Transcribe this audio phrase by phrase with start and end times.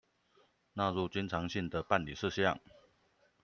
[0.73, 2.59] 納入經常性的辦理事項